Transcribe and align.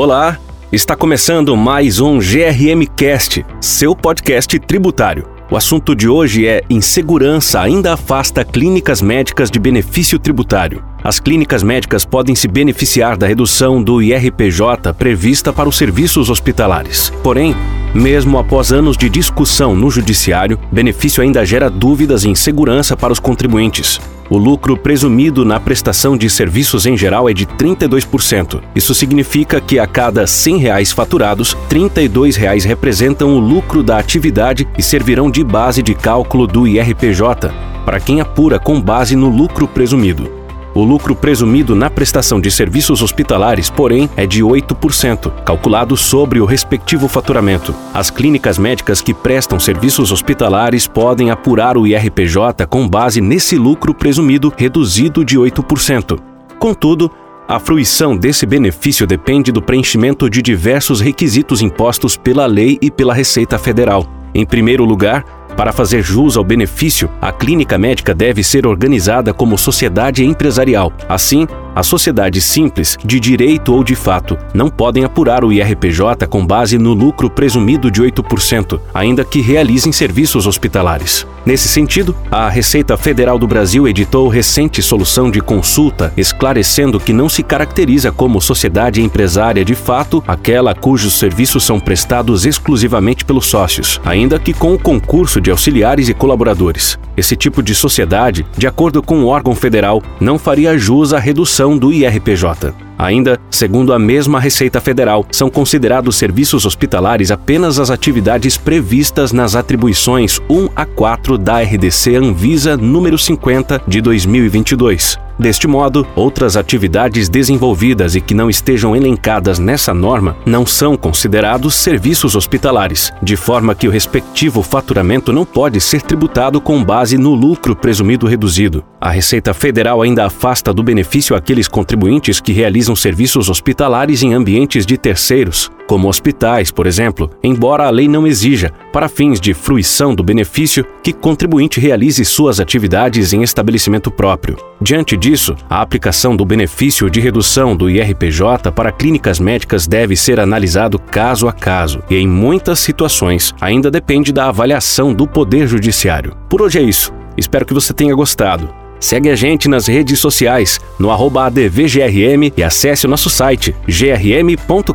Olá, 0.00 0.38
está 0.70 0.94
começando 0.94 1.56
mais 1.56 1.98
um 1.98 2.20
GRM 2.20 2.86
Cast, 2.96 3.44
seu 3.60 3.96
podcast 3.96 4.56
tributário. 4.60 5.28
O 5.50 5.56
assunto 5.56 5.92
de 5.92 6.08
hoje 6.08 6.46
é 6.46 6.62
insegurança 6.70 7.60
ainda 7.60 7.94
afasta 7.94 8.44
clínicas 8.44 9.02
médicas 9.02 9.50
de 9.50 9.58
benefício 9.58 10.16
tributário. 10.16 10.84
As 11.02 11.18
clínicas 11.18 11.64
médicas 11.64 12.04
podem 12.04 12.36
se 12.36 12.46
beneficiar 12.46 13.16
da 13.16 13.26
redução 13.26 13.82
do 13.82 14.00
IRPJ 14.00 14.94
prevista 14.96 15.52
para 15.52 15.68
os 15.68 15.76
serviços 15.76 16.30
hospitalares. 16.30 17.10
Porém, 17.20 17.56
mesmo 17.98 18.38
após 18.38 18.72
anos 18.72 18.96
de 18.96 19.10
discussão 19.10 19.74
no 19.74 19.90
judiciário, 19.90 20.58
benefício 20.70 21.22
ainda 21.22 21.44
gera 21.44 21.68
dúvidas 21.68 22.24
e 22.24 22.28
insegurança 22.28 22.96
para 22.96 23.12
os 23.12 23.18
contribuintes. 23.18 24.00
O 24.30 24.36
lucro 24.36 24.76
presumido 24.76 25.44
na 25.44 25.58
prestação 25.58 26.16
de 26.16 26.28
serviços 26.28 26.84
em 26.86 26.96
geral 26.96 27.28
é 27.28 27.32
de 27.32 27.46
32%. 27.46 28.60
Isso 28.74 28.94
significa 28.94 29.60
que 29.60 29.78
a 29.78 29.86
cada 29.86 30.26
100 30.26 30.58
reais 30.58 30.92
faturados, 30.92 31.56
32 31.68 32.36
reais 32.36 32.64
representam 32.64 33.34
o 33.34 33.38
lucro 33.40 33.82
da 33.82 33.98
atividade 33.98 34.68
e 34.76 34.82
servirão 34.82 35.30
de 35.30 35.42
base 35.42 35.82
de 35.82 35.94
cálculo 35.94 36.46
do 36.46 36.68
IRPJ, 36.68 37.50
para 37.84 37.98
quem 37.98 38.20
apura 38.20 38.58
com 38.58 38.80
base 38.80 39.16
no 39.16 39.30
lucro 39.30 39.66
presumido. 39.66 40.37
O 40.78 40.84
lucro 40.84 41.12
presumido 41.12 41.74
na 41.74 41.90
prestação 41.90 42.40
de 42.40 42.52
serviços 42.52 43.02
hospitalares, 43.02 43.68
porém, 43.68 44.08
é 44.16 44.24
de 44.24 44.44
8%, 44.44 45.42
calculado 45.42 45.96
sobre 45.96 46.38
o 46.38 46.44
respectivo 46.44 47.08
faturamento. 47.08 47.74
As 47.92 48.12
clínicas 48.12 48.58
médicas 48.58 49.00
que 49.00 49.12
prestam 49.12 49.58
serviços 49.58 50.12
hospitalares 50.12 50.86
podem 50.86 51.32
apurar 51.32 51.76
o 51.76 51.84
IRPJ 51.84 52.64
com 52.68 52.88
base 52.88 53.20
nesse 53.20 53.58
lucro 53.58 53.92
presumido 53.92 54.52
reduzido 54.56 55.24
de 55.24 55.36
8%. 55.36 56.16
Contudo, 56.60 57.10
a 57.48 57.58
fruição 57.58 58.16
desse 58.16 58.46
benefício 58.46 59.04
depende 59.04 59.50
do 59.50 59.60
preenchimento 59.60 60.30
de 60.30 60.40
diversos 60.40 61.00
requisitos 61.00 61.60
impostos 61.60 62.16
pela 62.16 62.46
lei 62.46 62.78
e 62.80 62.88
pela 62.88 63.12
Receita 63.12 63.58
Federal. 63.58 64.06
Em 64.32 64.46
primeiro 64.46 64.84
lugar, 64.84 65.24
para 65.58 65.72
fazer 65.72 66.02
jus 66.02 66.36
ao 66.36 66.44
benefício, 66.44 67.10
a 67.20 67.32
clínica 67.32 67.76
médica 67.76 68.14
deve 68.14 68.44
ser 68.44 68.64
organizada 68.64 69.34
como 69.34 69.58
sociedade 69.58 70.24
empresarial. 70.24 70.92
Assim, 71.08 71.48
as 71.78 71.86
sociedades 71.86 72.44
simples, 72.44 72.98
de 73.04 73.20
direito 73.20 73.72
ou 73.72 73.84
de 73.84 73.94
fato, 73.94 74.36
não 74.52 74.68
podem 74.68 75.04
apurar 75.04 75.44
o 75.44 75.52
IRPJ 75.52 76.26
com 76.28 76.44
base 76.44 76.76
no 76.76 76.92
lucro 76.92 77.30
presumido 77.30 77.88
de 77.88 78.02
8%, 78.02 78.80
ainda 78.92 79.24
que 79.24 79.40
realizem 79.40 79.92
serviços 79.92 80.44
hospitalares. 80.44 81.24
Nesse 81.46 81.68
sentido, 81.68 82.16
a 82.32 82.48
Receita 82.48 82.96
Federal 82.96 83.38
do 83.38 83.46
Brasil 83.46 83.86
editou 83.86 84.26
recente 84.26 84.82
solução 84.82 85.30
de 85.30 85.40
consulta 85.40 86.12
esclarecendo 86.16 86.98
que 86.98 87.12
não 87.12 87.28
se 87.28 87.44
caracteriza 87.44 88.10
como 88.10 88.40
sociedade 88.40 89.00
empresária 89.00 89.64
de 89.64 89.76
fato 89.76 90.22
aquela 90.26 90.74
cujos 90.74 91.16
serviços 91.16 91.62
são 91.62 91.78
prestados 91.78 92.44
exclusivamente 92.44 93.24
pelos 93.24 93.46
sócios, 93.46 94.00
ainda 94.04 94.36
que 94.38 94.52
com 94.52 94.74
o 94.74 94.78
concurso 94.78 95.40
de 95.40 95.52
auxiliares 95.52 96.08
e 96.08 96.14
colaboradores. 96.14 96.98
Esse 97.16 97.36
tipo 97.36 97.62
de 97.62 97.74
sociedade, 97.74 98.44
de 98.56 98.66
acordo 98.66 99.02
com 99.02 99.22
o 99.22 99.26
órgão 99.26 99.54
federal, 99.54 100.02
não 100.20 100.38
faria 100.38 100.76
jus 100.76 101.12
à 101.12 101.18
redução 101.18 101.67
do 101.76 101.92
IRPJ. 101.92 102.72
Ainda, 102.98 103.38
segundo 103.50 103.92
a 103.92 103.98
mesma 103.98 104.40
Receita 104.40 104.80
Federal, 104.80 105.24
são 105.30 105.50
considerados 105.50 106.16
serviços 106.16 106.64
hospitalares 106.64 107.30
apenas 107.30 107.78
as 107.78 107.90
atividades 107.90 108.56
previstas 108.56 109.32
nas 109.32 109.54
atribuições 109.54 110.40
1 110.48 110.68
a 110.74 110.86
4 110.86 111.36
da 111.36 111.60
RDC 111.60 112.16
Anvisa 112.16 112.76
número 112.76 113.18
50 113.18 113.82
de 113.86 114.00
2022. 114.00 115.27
Deste 115.38 115.68
modo, 115.68 116.06
outras 116.16 116.56
atividades 116.56 117.28
desenvolvidas 117.28 118.16
e 118.16 118.20
que 118.20 118.34
não 118.34 118.50
estejam 118.50 118.96
elencadas 118.96 119.58
nessa 119.58 119.94
norma 119.94 120.36
não 120.44 120.66
são 120.66 120.96
considerados 120.96 121.76
serviços 121.76 122.34
hospitalares, 122.34 123.12
de 123.22 123.36
forma 123.36 123.74
que 123.74 123.86
o 123.86 123.90
respectivo 123.90 124.62
faturamento 124.62 125.32
não 125.32 125.44
pode 125.44 125.80
ser 125.80 126.02
tributado 126.02 126.60
com 126.60 126.82
base 126.82 127.16
no 127.16 127.34
lucro 127.34 127.76
presumido 127.76 128.26
reduzido. 128.26 128.84
A 129.00 129.10
Receita 129.10 129.54
Federal 129.54 130.02
ainda 130.02 130.26
afasta 130.26 130.72
do 130.72 130.82
benefício 130.82 131.36
aqueles 131.36 131.68
contribuintes 131.68 132.40
que 132.40 132.52
realizam 132.52 132.96
serviços 132.96 133.48
hospitalares 133.48 134.24
em 134.24 134.34
ambientes 134.34 134.84
de 134.84 134.98
terceiros, 134.98 135.70
como 135.86 136.08
hospitais, 136.08 136.70
por 136.70 136.86
exemplo, 136.86 137.30
embora 137.42 137.86
a 137.86 137.90
lei 137.90 138.08
não 138.08 138.26
exija, 138.26 138.72
para 138.92 139.08
fins 139.08 139.40
de 139.40 139.54
fruição 139.54 140.14
do 140.14 140.22
benefício, 140.22 140.84
que 141.02 141.12
contribuinte 141.12 141.80
realize 141.80 142.24
suas 142.24 142.58
atividades 142.58 143.32
em 143.32 143.42
estabelecimento 143.42 144.10
próprio. 144.10 144.56
Diante 144.80 145.16
disso, 145.28 145.54
a 145.68 145.82
aplicação 145.82 146.34
do 146.34 146.42
benefício 146.42 147.10
de 147.10 147.20
redução 147.20 147.76
do 147.76 147.90
IRPJ 147.90 148.72
para 148.74 148.90
clínicas 148.90 149.38
médicas 149.38 149.86
deve 149.86 150.16
ser 150.16 150.40
analisado 150.40 150.98
caso 150.98 151.46
a 151.46 151.52
caso 151.52 152.02
e, 152.08 152.16
em 152.16 152.26
muitas 152.26 152.78
situações, 152.78 153.54
ainda 153.60 153.90
depende 153.90 154.32
da 154.32 154.48
avaliação 154.48 155.12
do 155.12 155.26
Poder 155.26 155.66
Judiciário. 155.66 156.34
Por 156.48 156.62
hoje 156.62 156.78
é 156.78 156.82
isso. 156.82 157.12
Espero 157.36 157.66
que 157.66 157.74
você 157.74 157.92
tenha 157.92 158.14
gostado. 158.14 158.70
Segue 158.98 159.28
a 159.28 159.36
gente 159.36 159.68
nas 159.68 159.86
redes 159.86 160.18
sociais, 160.18 160.80
no 160.98 161.10
ADVGRM 161.10 162.50
e 162.56 162.62
acesse 162.62 163.04
o 163.04 163.08
nosso 163.08 163.28
site 163.28 163.76
grm.com.br 163.86 164.92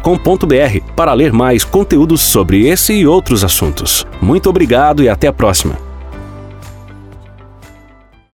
para 0.95 1.13
ler 1.13 1.31
mais 1.31 1.63
conteúdos 1.63 2.21
sobre 2.21 2.67
esse 2.67 2.91
e 2.91 3.05
outros 3.05 3.44
assuntos. 3.44 4.05
Muito 4.19 4.50
obrigado 4.50 5.03
e 5.03 5.09
até 5.09 5.27
a 5.27 5.33
próxima. 5.33 5.82